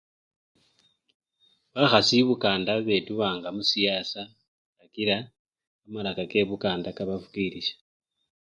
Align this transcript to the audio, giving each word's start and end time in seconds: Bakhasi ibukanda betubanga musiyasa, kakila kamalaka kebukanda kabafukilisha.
Bakhasi 1.73 2.15
ibukanda 2.23 2.71
betubanga 2.87 3.47
musiyasa, 3.55 4.21
kakila 4.77 5.17
kamalaka 5.81 6.23
kebukanda 6.31 6.89
kabafukilisha. 6.97 7.75